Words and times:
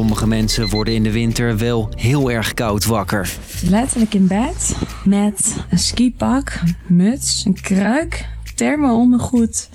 sommige 0.00 0.26
mensen 0.26 0.68
worden 0.68 0.94
in 0.94 1.02
de 1.02 1.12
winter 1.12 1.58
wel 1.58 1.88
heel 1.96 2.30
erg 2.30 2.54
koud 2.54 2.84
wakker. 2.84 3.30
Letterlijk 3.68 4.14
in 4.14 4.26
bed 4.26 4.76
met 5.04 5.56
een 5.70 5.78
skipak, 5.78 6.60
muts, 6.86 7.44
een 7.44 7.60
kruik, 7.60 8.26
thermo-ondergoed, 8.54 9.68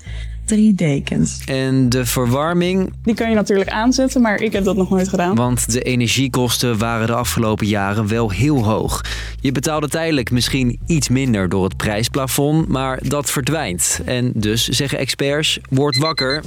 drie 0.44 0.74
dekens. 0.74 1.42
En 1.44 1.88
de 1.88 2.06
verwarming, 2.06 2.92
Die 3.02 3.14
kan 3.14 3.28
je 3.28 3.34
natuurlijk 3.34 3.70
aanzetten, 3.70 4.20
maar 4.20 4.40
ik 4.40 4.52
heb 4.52 4.64
dat 4.64 4.76
nog 4.76 4.90
nooit 4.90 5.08
gedaan. 5.08 5.34
want 5.34 5.72
de 5.72 5.82
energiekosten 5.82 6.78
waren 6.78 7.06
de 7.06 7.14
afgelopen 7.14 7.66
jaren 7.66 8.08
wel 8.08 8.30
heel 8.30 8.64
hoog. 8.64 9.00
Je 9.40 9.52
betaalde 9.52 9.88
tijdelijk 9.88 10.30
misschien 10.30 10.78
iets 10.86 11.08
minder 11.08 11.48
door 11.48 11.64
het 11.64 11.76
prijsplafond, 11.76 12.68
maar 12.68 12.98
dat 13.08 13.30
verdwijnt. 13.30 14.00
En 14.04 14.32
dus 14.34 14.68
zeggen 14.68 14.98
experts, 14.98 15.58
word 15.68 15.96
wakker 15.98 16.42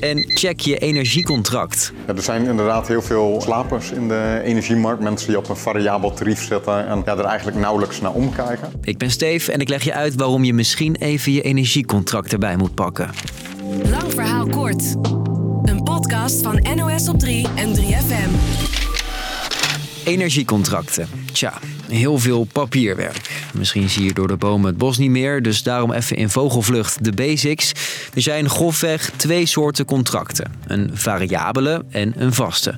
en 0.00 0.24
check 0.28 0.60
je 0.60 0.78
energiecontract. 0.78 1.92
Ja, 2.06 2.14
er 2.14 2.22
zijn 2.22 2.46
inderdaad 2.46 2.88
heel 2.88 3.02
veel 3.02 3.40
slapers 3.42 3.90
in 3.90 4.08
de 4.08 4.40
energiemarkt. 4.44 5.02
Mensen 5.02 5.28
die 5.28 5.38
op 5.38 5.48
een 5.48 5.56
variabel 5.56 6.14
tarief 6.14 6.44
zitten 6.44 6.86
en 6.88 7.02
ja, 7.04 7.16
er 7.16 7.24
eigenlijk 7.24 7.58
nauwelijks 7.58 8.00
naar 8.00 8.12
omkijken. 8.12 8.72
Ik 8.82 8.98
ben 8.98 9.10
Steef 9.10 9.48
en 9.48 9.60
ik 9.60 9.68
leg 9.68 9.84
je 9.84 9.92
uit 9.92 10.14
waarom 10.14 10.44
je 10.44 10.54
misschien 10.54 10.96
even 10.96 11.32
je 11.32 11.42
energiecontract 11.42 12.32
erbij 12.32 12.56
moet 12.56 12.74
pakken. 12.74 13.10
Lang 13.90 14.12
verhaal 14.12 14.46
kort. 14.46 14.94
Een 15.62 15.82
podcast 15.82 16.42
van 16.42 16.66
NOS 16.74 17.08
op 17.08 17.18
3 17.18 17.46
en 17.54 17.74
3FM. 17.76 18.30
Energiecontracten. 20.04 21.08
Tja, 21.32 21.52
heel 21.88 22.18
veel 22.18 22.46
papierwerk. 22.52 23.50
Misschien 23.54 23.88
zie 23.88 24.04
je 24.04 24.12
door 24.12 24.28
de 24.28 24.36
bomen 24.36 24.66
het 24.66 24.78
bos 24.78 24.98
niet 24.98 25.10
meer, 25.10 25.42
dus 25.42 25.62
daarom 25.62 25.92
even 25.92 26.16
in 26.16 26.30
vogelvlucht 26.30 27.04
de 27.04 27.12
basics. 27.12 27.72
Er 28.16 28.22
zijn 28.22 28.48
grofweg 28.48 29.10
twee 29.16 29.46
soorten 29.46 29.84
contracten: 29.84 30.52
een 30.66 30.90
variabele 30.92 31.84
en 31.90 32.14
een 32.16 32.32
vaste. 32.32 32.74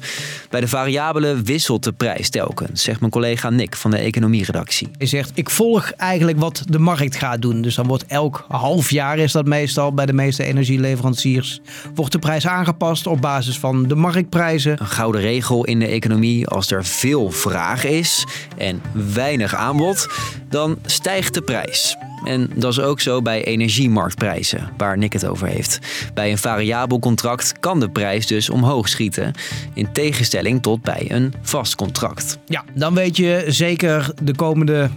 Bij 0.50 0.60
de 0.60 0.68
variabele 0.68 1.42
wisselt 1.42 1.84
de 1.84 1.92
prijs 1.92 2.28
telkens, 2.28 2.82
zegt 2.82 3.00
mijn 3.00 3.12
collega 3.12 3.50
Nick 3.50 3.76
van 3.76 3.90
de 3.90 3.96
economieredactie. 3.96 4.88
Je 4.98 5.06
zegt, 5.06 5.30
ik 5.34 5.50
volg 5.50 5.90
eigenlijk 5.90 6.38
wat 6.38 6.62
de 6.66 6.78
markt 6.78 7.16
gaat 7.16 7.42
doen. 7.42 7.62
Dus 7.62 7.74
dan 7.74 7.86
wordt 7.86 8.06
elk 8.06 8.44
half 8.48 8.90
jaar, 8.90 9.18
is 9.18 9.32
dat 9.32 9.46
meestal 9.46 9.94
bij 9.94 10.06
de 10.06 10.12
meeste 10.12 10.44
energieleveranciers, 10.44 11.60
wordt 11.94 12.12
de 12.12 12.18
prijs 12.18 12.46
aangepast 12.46 13.06
op 13.06 13.20
basis 13.20 13.58
van 13.58 13.88
de 13.88 13.94
marktprijzen. 13.94 14.80
Een 14.80 14.86
gouden 14.86 15.20
regel 15.20 15.64
in 15.64 15.78
de 15.78 15.86
economie: 15.86 16.46
als 16.46 16.70
er 16.70 16.84
veel 16.84 17.30
vraag 17.30 17.84
is 17.84 18.26
en 18.56 18.82
weinig 18.92 19.54
aanbod, 19.54 20.08
dan 20.48 20.78
stijgt 20.84 21.34
de 21.34 21.42
prijs. 21.42 21.96
En 22.24 22.50
dat 22.54 22.72
is 22.72 22.80
ook 22.80 23.00
zo 23.00 23.22
bij 23.22 23.44
energiemarktprijzen, 23.44 24.70
waar 24.76 24.98
Nick 24.98 25.12
het 25.12 25.26
over 25.26 25.46
heeft. 25.46 25.78
Bij 26.14 26.30
een 26.30 26.38
variabel 26.38 26.98
contract 26.98 27.52
kan 27.60 27.80
de 27.80 27.90
prijs 27.90 28.26
dus 28.26 28.50
omhoog 28.50 28.88
schieten, 28.88 29.32
in 29.74 29.92
tegenstelling 29.92 30.62
tot 30.62 30.82
bij 30.82 31.06
een 31.08 31.34
vast 31.42 31.74
contract. 31.74 32.38
Ja, 32.46 32.64
dan 32.74 32.94
weet 32.94 33.16
je 33.16 33.44
zeker 33.46 34.12
de 34.22 34.34
komende 34.34 34.90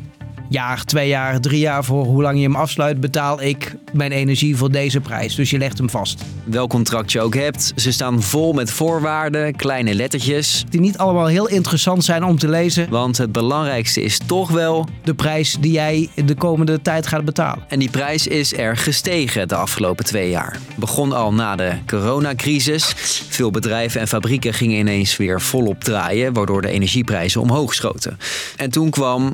jaar, 0.51 0.83
twee 0.83 1.07
jaar, 1.07 1.39
drie 1.39 1.59
jaar 1.59 1.83
voor 1.83 2.05
hoe 2.05 2.21
lang 2.21 2.37
je 2.37 2.43
hem 2.43 2.55
afsluit, 2.55 2.99
betaal 2.99 3.41
ik 3.41 3.75
mijn 3.93 4.11
energie 4.11 4.55
voor 4.55 4.71
deze 4.71 4.99
prijs. 4.99 5.35
Dus 5.35 5.49
je 5.49 5.57
legt 5.57 5.77
hem 5.77 5.89
vast. 5.89 6.23
Welk 6.43 6.69
contract 6.69 7.11
je 7.11 7.21
ook 7.21 7.35
hebt, 7.35 7.73
ze 7.75 7.91
staan 7.91 8.21
vol 8.21 8.53
met 8.53 8.71
voorwaarden, 8.71 9.55
kleine 9.55 9.93
lettertjes. 9.93 10.65
Die 10.69 10.79
niet 10.79 10.97
allemaal 10.97 11.27
heel 11.27 11.47
interessant 11.47 12.03
zijn 12.03 12.23
om 12.23 12.37
te 12.37 12.49
lezen. 12.49 12.89
Want 12.89 13.17
het 13.17 13.31
belangrijkste 13.31 14.01
is 14.01 14.19
toch 14.25 14.49
wel, 14.49 14.87
De 15.03 15.13
prijs 15.13 15.57
die 15.59 15.71
jij 15.71 16.09
de 16.25 16.35
komende 16.35 16.81
tijd 16.81 17.07
gaat 17.07 17.25
betalen. 17.25 17.63
en 17.67 17.79
die 17.79 17.89
prijs 17.89 18.27
is 18.27 18.57
er 18.57 18.77
gestegen 18.77 19.47
de 19.47 19.55
afgelopen 19.55 20.05
twee 20.05 20.29
jaar. 20.29 20.59
Begon 20.75 21.13
al 21.13 21.33
na 21.33 21.55
de 21.55 21.71
coronacrisis. 21.87 22.93
Veel 23.29 23.51
bedrijven 23.51 24.01
en 24.01 24.07
fabrieken 24.07 24.53
gingen 24.53 24.79
ineens 24.79 25.17
weer 25.17 25.41
volop 25.41 25.83
draaien, 25.83 26.33
waardoor 26.33 26.61
de 26.61 26.69
energieprijzen 26.69 27.41
omhoog 27.41 27.73
schoten. 27.73 28.17
En 28.57 28.69
toen 28.69 28.89
kwam 28.89 29.31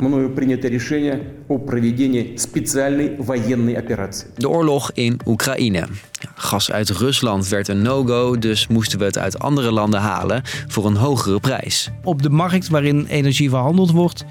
мною 1.06 1.06
принято 1.06 1.12
решение 1.12 1.22
о 1.48 1.58
проведении 1.58 2.36
специальной 2.36 3.16
военной 3.18 3.74
операции. 3.74 4.28
de 4.36 4.48
oorlog 4.48 4.90
in 4.94 5.20
Oekraïne. 5.26 5.86
Ja, 6.12 6.30
Gas 6.34 6.70
uit 6.72 6.90
Rusland 6.90 7.48
werd 7.48 7.68
een 7.68 7.82
no-go, 7.82 8.38
dus 8.38 8.66
moesten 8.66 8.98
we 8.98 9.04
het 9.04 9.18
uit 9.18 9.38
andere 9.38 9.72
landen 9.72 10.00
halen 10.00 10.42
voor 10.68 10.86
een 10.86 10.96
hogere 10.96 11.40
prijs. 11.40 11.90
Op 12.04 12.22
de 12.22 12.30
markt 12.30 12.68
waarin 12.68 13.06
energie 13.06 13.50
verhandeld 13.50 13.90
wordt, 13.90 14.24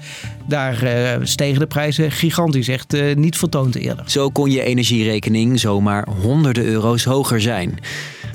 daar 0.48 0.82
eh, 0.82 1.20
stegen 1.22 1.58
de 1.58 1.66
prijzen 1.66 2.10
gigantisch. 2.10 2.68
Echt 2.68 2.94
eh, 2.94 3.16
niet 3.16 3.38
vertoond 3.38 3.74
eerder. 3.74 4.10
Zo 4.10 4.30
kon 4.30 4.50
je 4.50 4.62
energierekening 4.62 5.60
zomaar 5.60 6.08
honderden 6.08 6.64
euro's 6.64 7.04
hoger 7.04 7.40
zijn. 7.40 7.78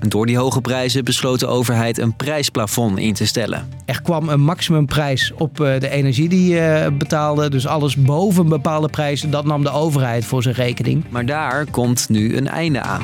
En 0.03 0.09
door 0.09 0.27
die 0.27 0.39
hoge 0.39 0.61
prijzen 0.61 1.05
besloot 1.05 1.41
de 1.41 1.47
overheid 1.47 1.99
een 1.99 2.17
prijsplafond 2.17 2.99
in 2.99 3.15
te 3.15 3.27
stellen. 3.27 3.69
Er 3.85 4.03
kwam 4.03 4.29
een 4.29 4.41
maximumprijs 4.41 5.33
op 5.37 5.61
eh, 5.61 5.81
de 5.81 5.89
energie 5.89 6.29
die 6.29 6.55
je 6.55 6.93
betaalde. 6.99 7.51
Dus 7.51 7.67
alles 7.67 7.97
boven 7.97 8.43
een 8.43 8.49
bepaalde 8.49 8.89
prijs, 8.89 9.21
dat 9.21 9.45
nam 9.45 9.63
de 9.63 9.71
overheid 9.71 10.25
voor 10.25 10.43
zijn 10.43 10.55
rekening. 10.55 11.05
Maar 11.09 11.27
daar 11.27 11.67
komt 11.71 12.09
nu 12.09 12.37
een 12.37 12.49
einde 12.49 12.81
aan. 12.81 13.03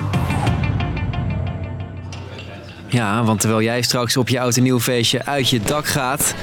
Ja, 2.87 3.25
want 3.25 3.41
terwijl 3.41 3.62
jij 3.62 3.82
straks 3.82 4.16
op 4.16 4.28
je 4.28 4.41
oud 4.41 4.56
en 4.56 4.62
nieuw 4.62 4.81
feestje 4.81 5.25
uit 5.25 5.48
je 5.48 5.60
dak 5.60 5.87
gaat, 5.87 6.34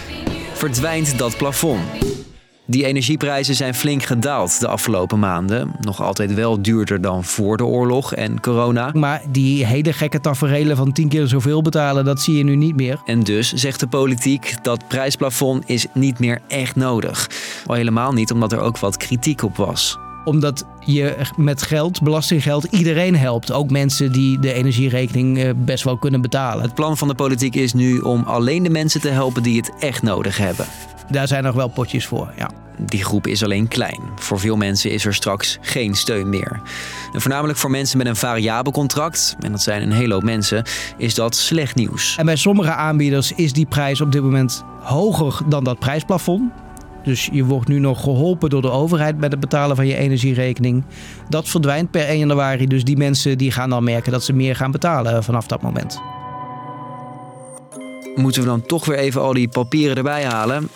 verdwijnt 0.53 1.17
dat 1.17 1.37
plafond. 1.37 1.81
Die 2.67 2.85
energieprijzen 2.85 3.55
zijn 3.55 3.75
flink 3.75 4.03
gedaald 4.03 4.59
de 4.59 4.67
afgelopen 4.67 5.19
maanden. 5.19 5.71
Nog 5.81 6.01
altijd 6.01 6.33
wel 6.33 6.61
duurder 6.61 7.01
dan 7.01 7.23
voor 7.23 7.57
de 7.57 7.65
oorlog 7.65 8.13
en 8.13 8.39
corona. 8.41 8.89
Maar 8.93 9.21
die 9.31 9.65
hele 9.65 9.93
gekke 9.93 10.19
taferelen 10.19 10.77
van 10.77 10.91
tien 10.91 11.09
keer 11.09 11.27
zoveel 11.27 11.61
betalen, 11.61 12.05
dat 12.05 12.21
zie 12.21 12.37
je 12.37 12.43
nu 12.43 12.55
niet 12.55 12.75
meer. 12.75 13.01
En 13.05 13.23
dus 13.23 13.53
zegt 13.53 13.79
de 13.79 13.87
politiek 13.87 14.55
dat 14.61 14.87
prijsplafond 14.87 15.63
is 15.69 15.85
niet 15.93 16.19
meer 16.19 16.41
echt 16.47 16.75
nodig. 16.75 17.29
Al 17.65 17.75
helemaal 17.75 18.11
niet 18.11 18.31
omdat 18.31 18.51
er 18.51 18.59
ook 18.59 18.77
wat 18.77 18.97
kritiek 18.97 19.43
op 19.43 19.55
was. 19.55 19.97
Omdat 20.25 20.65
je 20.79 21.15
met 21.37 21.61
geld, 21.61 22.01
belastinggeld, 22.01 22.63
iedereen 22.63 23.15
helpt. 23.15 23.51
Ook 23.51 23.69
mensen 23.69 24.11
die 24.11 24.39
de 24.39 24.53
energierekening 24.53 25.37
eh, 25.37 25.49
best 25.55 25.83
wel 25.83 25.97
kunnen 25.97 26.21
betalen. 26.21 26.63
Het 26.63 26.73
plan 26.73 26.97
van 26.97 27.07
de 27.07 27.15
politiek 27.15 27.55
is 27.55 27.73
nu 27.73 27.99
om 27.99 28.23
alleen 28.23 28.63
de 28.63 28.69
mensen 28.69 29.01
te 29.01 29.09
helpen 29.09 29.43
die 29.43 29.57
het 29.57 29.71
echt 29.79 30.01
nodig 30.01 30.37
hebben. 30.37 30.65
Daar 31.09 31.27
zijn 31.27 31.43
nog 31.43 31.55
wel 31.55 31.67
potjes 31.67 32.05
voor, 32.05 32.31
ja. 32.37 32.49
Die 32.77 33.03
groep 33.03 33.27
is 33.27 33.43
alleen 33.43 33.67
klein. 33.67 33.99
Voor 34.15 34.39
veel 34.39 34.55
mensen 34.55 34.91
is 34.91 35.05
er 35.05 35.13
straks 35.13 35.57
geen 35.61 35.95
steun 35.95 36.29
meer. 36.29 36.61
En 37.13 37.21
voornamelijk 37.21 37.59
voor 37.59 37.71
mensen 37.71 37.97
met 37.97 38.07
een 38.07 38.15
variabel 38.15 38.71
contract, 38.71 39.35
en 39.39 39.51
dat 39.51 39.61
zijn 39.61 39.81
een 39.81 39.91
hele 39.91 40.13
hoop 40.13 40.23
mensen, 40.23 40.63
is 40.97 41.15
dat 41.15 41.35
slecht 41.35 41.75
nieuws. 41.75 42.15
En 42.17 42.25
bij 42.25 42.35
sommige 42.35 42.73
aanbieders 42.73 43.31
is 43.31 43.53
die 43.53 43.65
prijs 43.65 44.01
op 44.01 44.11
dit 44.11 44.21
moment 44.21 44.63
hoger 44.79 45.41
dan 45.47 45.63
dat 45.63 45.79
prijsplafond. 45.79 46.51
Dus 47.05 47.29
je 47.31 47.43
wordt 47.43 47.67
nu 47.67 47.79
nog 47.79 48.01
geholpen 48.01 48.49
door 48.49 48.61
de 48.61 48.71
overheid 48.71 49.17
bij 49.17 49.29
het 49.29 49.39
betalen 49.39 49.75
van 49.75 49.87
je 49.87 49.97
energierekening. 49.97 50.83
Dat 51.29 51.47
verdwijnt 51.47 51.91
per 51.91 52.07
1 52.07 52.17
januari. 52.17 52.67
Dus 52.67 52.83
die 52.83 52.97
mensen 52.97 53.37
die 53.37 53.51
gaan 53.51 53.69
dan 53.69 53.83
merken 53.83 54.11
dat 54.11 54.23
ze 54.23 54.33
meer 54.33 54.55
gaan 54.55 54.71
betalen 54.71 55.23
vanaf 55.23 55.47
dat 55.47 55.61
moment. 55.61 56.01
Moeten 58.15 58.41
we 58.41 58.47
dan 58.47 58.61
toch 58.61 58.85
weer 58.85 58.97
even 58.97 59.21
al 59.21 59.33
die 59.33 59.47
papieren 59.47 59.97
erbij 59.97 60.25
halen? 60.25 60.69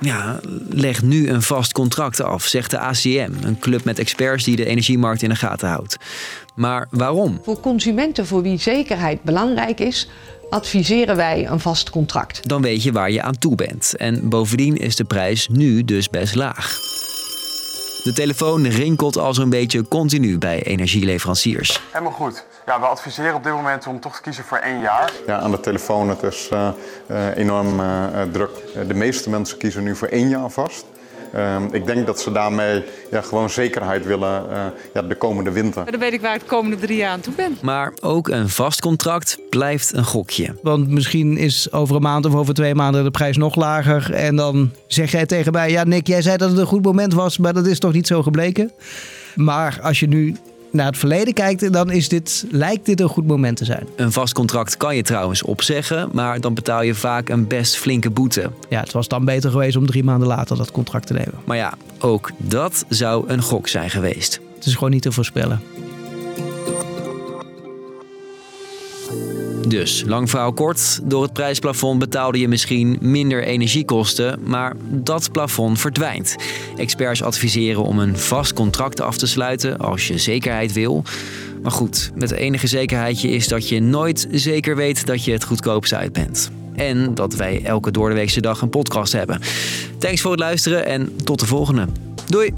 Ja, 0.00 0.40
leg 0.68 1.02
nu 1.02 1.28
een 1.28 1.42
vast 1.42 1.72
contract 1.72 2.22
af, 2.22 2.44
zegt 2.44 2.70
de 2.70 2.78
ACM, 2.78 3.30
een 3.42 3.58
club 3.58 3.84
met 3.84 3.98
experts 3.98 4.44
die 4.44 4.56
de 4.56 4.64
energiemarkt 4.64 5.22
in 5.22 5.28
de 5.28 5.36
gaten 5.36 5.68
houdt. 5.68 5.96
Maar 6.54 6.86
waarom? 6.90 7.40
Voor 7.42 7.60
consumenten 7.60 8.26
voor 8.26 8.42
wie 8.42 8.58
zekerheid 8.58 9.22
belangrijk 9.22 9.80
is, 9.80 10.08
adviseren 10.50 11.16
wij 11.16 11.46
een 11.48 11.60
vast 11.60 11.90
contract. 11.90 12.48
Dan 12.48 12.62
weet 12.62 12.82
je 12.82 12.92
waar 12.92 13.10
je 13.10 13.22
aan 13.22 13.38
toe 13.38 13.54
bent. 13.54 13.96
En 13.96 14.28
bovendien 14.28 14.76
is 14.76 14.96
de 14.96 15.04
prijs 15.04 15.48
nu 15.48 15.84
dus 15.84 16.08
best 16.08 16.34
laag. 16.34 16.97
De 18.08 18.14
telefoon 18.14 18.66
rinkelt 18.66 19.16
al 19.16 19.34
zo'n 19.34 19.50
beetje 19.50 19.88
continu 19.88 20.38
bij 20.38 20.62
energieleveranciers. 20.62 21.80
Helemaal 21.90 22.12
goed. 22.12 22.44
Ja, 22.66 22.80
we 22.80 22.86
adviseren 22.86 23.34
op 23.34 23.44
dit 23.44 23.52
moment 23.52 23.86
om 23.86 24.00
toch 24.00 24.16
te 24.16 24.22
kiezen 24.22 24.44
voor 24.44 24.58
één 24.58 24.80
jaar. 24.80 25.12
Ja, 25.26 25.38
aan 25.38 25.50
de 25.50 25.60
telefoon 25.60 26.08
het 26.08 26.22
is 26.22 26.48
eh, 26.50 26.68
eh, 27.06 27.36
enorm 27.36 27.80
eh, 27.80 28.22
druk. 28.32 28.50
De 28.86 28.94
meeste 28.94 29.30
mensen 29.30 29.58
kiezen 29.58 29.82
nu 29.82 29.96
voor 29.96 30.08
één 30.08 30.28
jaar 30.28 30.50
vast. 30.50 30.84
Ehm, 31.32 31.64
ik 31.72 31.86
denk 31.86 32.06
dat 32.06 32.20
ze 32.20 32.32
daarmee 32.32 32.84
ja, 33.10 33.20
gewoon 33.20 33.50
zekerheid 33.50 34.06
willen 34.06 34.50
eh, 34.50 34.64
ja, 34.94 35.02
de 35.02 35.14
komende 35.14 35.50
winter. 35.50 35.90
Dan 35.90 36.00
weet 36.00 36.12
ik 36.12 36.20
waar 36.20 36.34
ik 36.34 36.40
de 36.40 36.46
komende 36.46 36.76
drie 36.76 36.96
jaar 36.96 37.10
aan 37.10 37.20
toe 37.20 37.34
ben. 37.34 37.58
Maar 37.62 37.92
ook 38.00 38.28
een 38.28 38.48
vast 38.48 38.80
contract 38.80 39.38
blijft 39.50 39.92
een 39.92 40.04
gokje. 40.04 40.54
Want 40.62 40.88
misschien 40.88 41.36
is 41.36 41.72
over 41.72 41.96
een 41.96 42.02
maand 42.02 42.26
of 42.26 42.34
over 42.34 42.54
twee 42.54 42.74
maanden 42.74 43.04
de 43.04 43.10
prijs 43.10 43.36
nog 43.36 43.54
lager. 43.54 44.14
En 44.14 44.36
dan 44.36 44.70
zeg 44.86 45.10
jij 45.10 45.26
tegen 45.26 45.52
mij: 45.52 45.70
Ja, 45.70 45.84
Nick, 45.84 46.06
jij 46.06 46.22
zei 46.22 46.36
dat 46.36 46.50
het 46.50 46.58
een 46.58 46.66
goed 46.66 46.84
moment 46.84 47.14
was, 47.14 47.38
maar 47.38 47.54
dat 47.54 47.66
is 47.66 47.78
toch 47.78 47.92
niet 47.92 48.06
zo 48.06 48.22
gebleken. 48.22 48.72
Maar 49.34 49.78
als 49.82 50.00
je 50.00 50.08
nu 50.08 50.36
naar 50.70 50.86
het 50.86 50.98
verleden 50.98 51.34
kijkt, 51.34 51.72
dan 51.72 51.90
is 51.90 52.08
dit, 52.08 52.46
lijkt 52.50 52.86
dit 52.86 53.00
een 53.00 53.08
goed 53.08 53.26
moment 53.26 53.56
te 53.56 53.64
zijn. 53.64 53.86
Een 53.96 54.12
vast 54.12 54.32
contract 54.32 54.76
kan 54.76 54.96
je 54.96 55.02
trouwens 55.02 55.42
opzeggen, 55.42 56.08
maar 56.12 56.40
dan 56.40 56.54
betaal 56.54 56.82
je 56.82 56.94
vaak 56.94 57.28
een 57.28 57.46
best 57.46 57.76
flinke 57.76 58.10
boete. 58.10 58.50
Ja, 58.68 58.80
het 58.80 58.92
was 58.92 59.08
dan 59.08 59.24
beter 59.24 59.50
geweest 59.50 59.76
om 59.76 59.86
drie 59.86 60.04
maanden 60.04 60.28
later 60.28 60.56
dat 60.56 60.70
contract 60.70 61.06
te 61.06 61.12
nemen. 61.12 61.34
Maar 61.44 61.56
ja, 61.56 61.74
ook 61.98 62.30
dat 62.36 62.84
zou 62.88 63.28
een 63.28 63.42
gok 63.42 63.68
zijn 63.68 63.90
geweest. 63.90 64.40
Het 64.54 64.66
is 64.66 64.74
gewoon 64.74 64.90
niet 64.90 65.02
te 65.02 65.12
voorspellen. 65.12 65.60
Dus, 69.68 70.04
lang 70.06 70.30
verhaal 70.30 70.52
kort, 70.52 71.00
door 71.02 71.22
het 71.22 71.32
prijsplafond 71.32 71.98
betaalde 71.98 72.38
je 72.38 72.48
misschien 72.48 72.98
minder 73.00 73.44
energiekosten, 73.44 74.40
maar 74.44 74.76
dat 74.88 75.32
plafond 75.32 75.80
verdwijnt. 75.80 76.36
Experts 76.76 77.22
adviseren 77.22 77.82
om 77.82 77.98
een 77.98 78.18
vast 78.18 78.52
contract 78.52 79.00
af 79.00 79.16
te 79.16 79.26
sluiten 79.26 79.78
als 79.78 80.08
je 80.08 80.18
zekerheid 80.18 80.72
wil. 80.72 81.02
Maar 81.62 81.72
goed, 81.72 82.10
met 82.14 82.30
enige 82.30 82.66
zekerheidje 82.66 83.28
is 83.28 83.48
dat 83.48 83.68
je 83.68 83.80
nooit 83.80 84.28
zeker 84.30 84.76
weet 84.76 85.06
dat 85.06 85.24
je 85.24 85.32
het 85.32 85.44
goedkoopste 85.44 85.96
uit 85.96 86.12
bent. 86.12 86.50
En 86.74 87.14
dat 87.14 87.34
wij 87.34 87.64
elke 87.64 87.90
doordeweekse 87.90 88.40
dag 88.40 88.60
een 88.60 88.70
podcast 88.70 89.12
hebben. 89.12 89.40
Thanks 89.98 90.20
voor 90.20 90.30
het 90.30 90.40
luisteren 90.40 90.86
en 90.86 91.16
tot 91.24 91.40
de 91.40 91.46
volgende. 91.46 91.86
Doei! 92.26 92.52